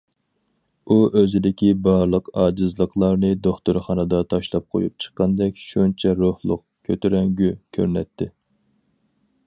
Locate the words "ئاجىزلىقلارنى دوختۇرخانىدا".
2.43-4.21